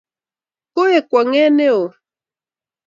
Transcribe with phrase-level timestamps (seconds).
[0.73, 1.85] koek kwong'et neoo